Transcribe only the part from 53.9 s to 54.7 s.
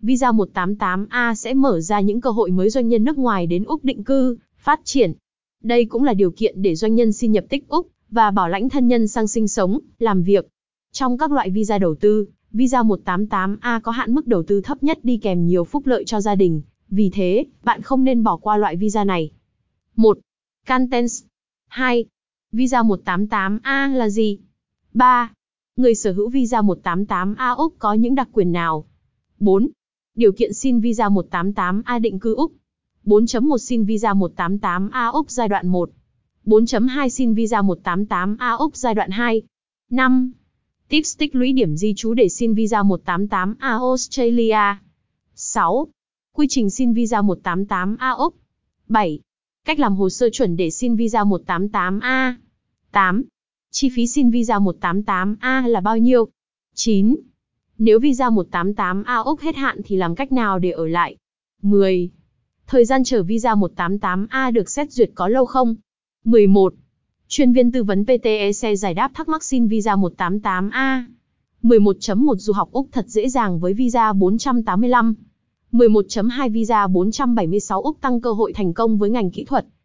phí xin visa